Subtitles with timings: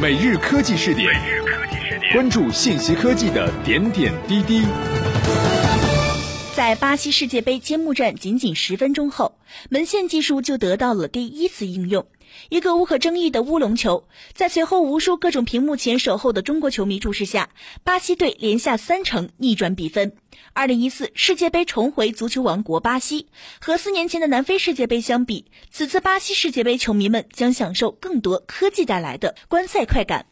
[0.00, 1.14] 每日科技视点，
[2.10, 4.64] 关注信息科技的点点滴滴。
[6.56, 12.06] 在巴西世界杯揭幕战仅仅十分钟后，门线技术就得到了第一次应用。
[12.48, 17.50] 一个无可争议的乌龙球，在随后无数各种屏幕前守候的中国球迷注视下，
[17.84, 20.16] 巴西队连下三城逆转比分。
[20.52, 23.28] 二零一四世界杯重回足球王国巴西，
[23.60, 30.26] 和四年前的南非世界杯相比，此次巴西世界杯球迷们将享受更多科技带来的观赛快感。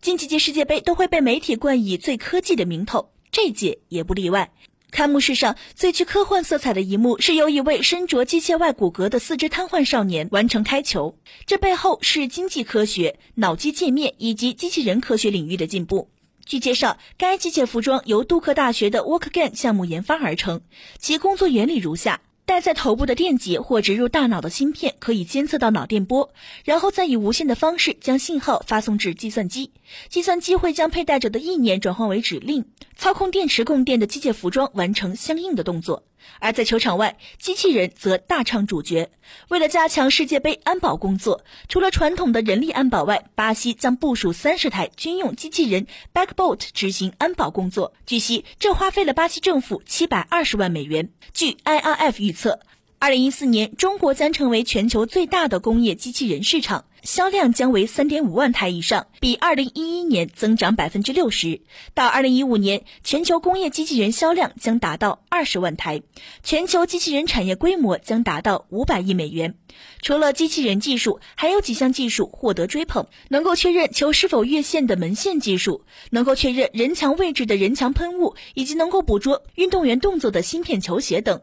[0.00, 4.52] 近几届世界杯都会被媒体冠以最科技的名头，这届也不例外。
[4.90, 11.16] 开幕式上最具科幻色彩的一幕是由一位身着机械外骨骼的四肢瘫痪少年完成开球，
[11.46, 16.10] 这背后是经济科学、脑机界面以及机器人科学领域的进步。
[16.44, 20.62] 据介绍，该机械服装由杜克大学的 WalkGain 项目研发而成，
[20.98, 22.20] 其工作原理如下。
[22.50, 26.32] 戴在头部的电极或植入大脑的芯片可以监测到脑电波，
[26.64, 29.70] 然后再以无线的方式将信号发送至计算机。
[30.08, 32.64] 计算机会将佩戴者的意念转换为指令，
[32.96, 36.02] 操控电池供电的机械服装完成相应的动作。
[36.38, 39.10] 而在球场外，机器人则大唱主角。
[39.48, 47.92] 为了加强世界杯安保工作，除了传统的人力安保外，巴西将部署三十台军用机器人 Backbot 执行安保工作。
[48.06, 51.10] 据悉，这花费了巴西政府七百二十万美元。
[51.32, 52.60] 据 IRF 预测。
[53.02, 61.62] 二零一四年，中国将成为全球最大的工业机器人市场，销量将为三点五万台以上，比二零一一年增长百分之六十。
[61.94, 66.02] 到二零一五年，全球工业机器人销量将达到二十万台，
[66.42, 69.54] 全球机器人产业规模将达到五百亿美元。
[70.02, 81.40] 除了机器人技术，还有几项技术获得追捧：能够确认球是否越线的门线技术，能够确认人墙位置的人墙喷雾，以及能够捕捉运动员动作的芯片球鞋等。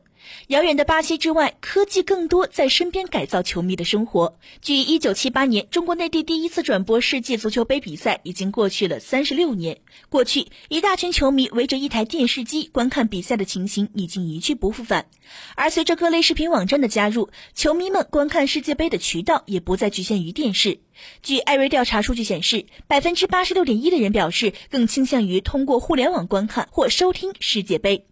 [0.47, 4.37] 遥远的巴西之外，科技更多在身边改造球迷的生活。
[4.61, 9.79] 距一九七八年中国内地第一次转播世界足球杯比赛已经过去了三十六年。
[10.09, 15.07] 过去，一大群球迷围着一台电视机观看比赛的情形已经一去不复返。
[15.55, 20.79] 而随着各类视频网站的加入，球迷们观看世界杯的渠道也不再局限于电视。
[21.21, 28.05] 据艾瑞调查数据显示，百分之八十六点一的人表示更倾向于通过互联网观看或收听世界杯。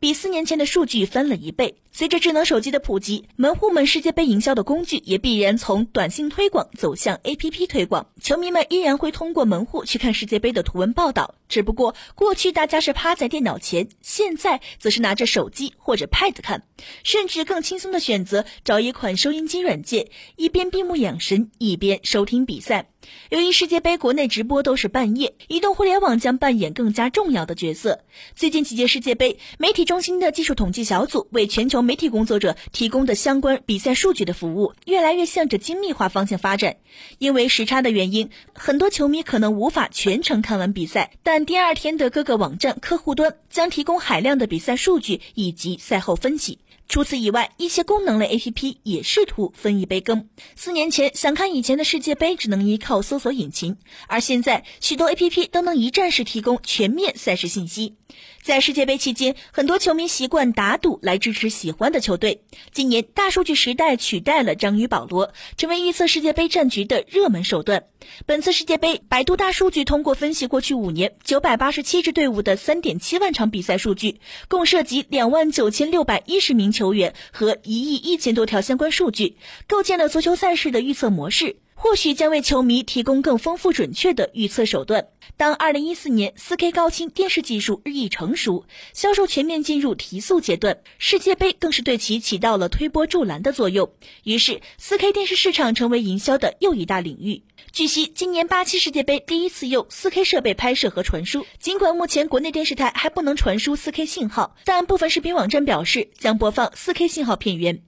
[0.00, 1.74] 比四年前的数据翻了一倍。
[1.96, 8.04] 随着智能手机的普及，门户们世界杯营销的工具也必然从短信推广走向 APP 推广。
[8.20, 16.64] 球迷们依然会通过门户去看世界杯的图文报道，只不过过去大家是趴在电脑前，现在则是拿着手机或者 Pad 看，
[17.04, 22.88] 甚至更轻松的选择找一款收音机软件，一边闭目养神，一边收听比赛。
[23.30, 28.00] 由于世界杯国内直播都是半夜，移动互联网将扮演更加重要的角色。
[28.34, 36.76] 最近几届世界杯，媒体中心的技术统计小组为全球媒体工作者提供的相关比赛数据的服务，越来越向着精密化方向发展。
[37.18, 46.58] 因为时差的原因，很多球迷可能无法全程看完比赛，但第二天的各个网站客户端将提供海量的比赛数据以及赛后分析。
[46.94, 50.28] 除此以外，一些功能类 APP 也试图分一杯羹。
[50.54, 57.96] 四年前，想看以前的世界杯只能依靠搜索引擎，而现在许多 APP 都能一站式提供全面赛事信息。
[58.44, 62.42] 在世界杯期间，很多球迷习惯打赌来支持喜欢的球队。
[62.72, 67.84] 今年，大数据时代取代了章鱼保罗，成为预测世界杯战局的热门手段。
[68.26, 81.56] 本次世界杯，百度大数据通过分析过去五年九百八十七支队伍的三点七万场比赛数据，共涉及两万九千六百一十名球员和一亿一千多条相关数据，构建了足球赛事的预测模式。
[81.74, 85.08] 或许将为球迷提供更丰富准确的预测手段。
[85.36, 93.92] 当2014年 4K 高清电视技术日益成熟，销售全面进入提速阶段，世界杯更是对其起到了推波助澜的作用。
[94.22, 97.42] 于是，4K 电视市场成为营销的又一大领域。
[97.72, 101.44] 据悉，今年巴西世界杯第一次用 4K 设备拍摄和传输。
[101.58, 107.82] 尽管目前国内电视台还不能传输 4K 信号，但部分视频网站表示将播放 4K 信号片源。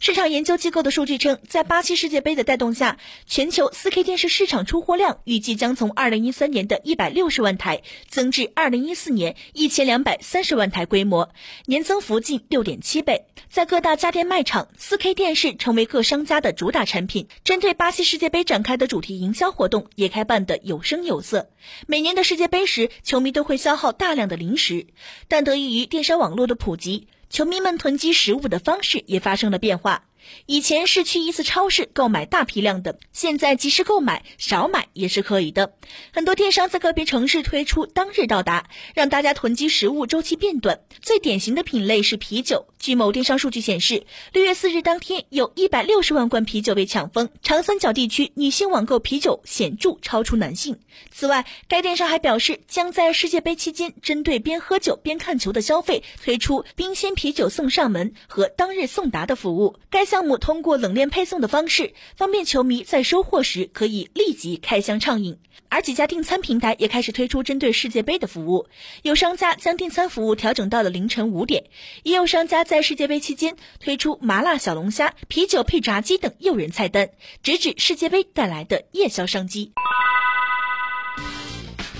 [0.00, 11.30] 市场研究机构的数据称，在巴西世界杯的带动下，全球 4K 电视市场出货量预计将从2013年的160万台增至2014年1230万台规模，
[11.66, 13.26] 年增幅近6.7倍。
[13.48, 17.28] 在各大家电卖场，4K 电视成为各商家的主打产品。
[17.44, 21.50] 针对巴西世界杯展开的主题营销活动也开办得有声有色。
[21.86, 24.86] 每年的世界杯时，球迷都会消耗大量的零食，
[25.28, 27.08] 但得益于电商网络的普及。
[27.36, 30.04] 球迷们囤积食物的方式也发生了变化。
[30.46, 35.72] 以前是去一次超市购买大批量的，现在即时购买，少买也是可以的。
[36.12, 40.80] 很多电商在个别城市推出当日到达，让大家囤积食物周期变短。
[41.00, 42.66] 最典型的品类是啤酒。
[42.78, 47.28] 据某电商数据显示，六月四日当天有一百六十万罐啤酒被抢疯。
[47.42, 50.78] 长三角地区女性网购啤酒显著超出男性。
[51.10, 59.76] 此外，该电商还表示，将在世界杯期间针对边喝酒边看球的消费推出冰鲜啤酒送上门和当日送达的服务。
[59.90, 65.38] 该项项目通过冷链配送的方式，方便球迷在收货时可以立即开箱畅饮。
[65.68, 68.66] 而几家订餐平台也开始推出针对世界杯的服务，
[69.02, 71.64] 有商家将订餐服务调整到了凌晨五点，
[72.02, 77.10] 也有商家在世界杯期间推出麻辣小龙虾、啤酒配炸鸡等诱人菜单，
[77.42, 79.72] 直指世界杯带来的夜宵商机。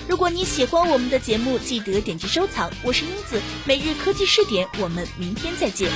[0.09, 2.71] 如果你喜欢我们的节目，记得点击收藏。
[2.83, 5.91] 我是英子，每日科技试点，我们明天再见。